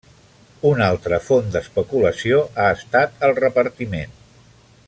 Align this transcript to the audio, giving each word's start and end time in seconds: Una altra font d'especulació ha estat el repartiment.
Una 0.69 0.87
altra 0.93 1.19
font 1.25 1.53
d'especulació 1.57 2.41
ha 2.65 2.73
estat 2.79 3.25
el 3.29 3.39
repartiment. 3.45 4.21